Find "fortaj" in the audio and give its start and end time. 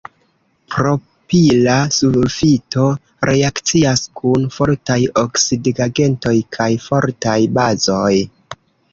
4.55-4.97, 6.87-7.37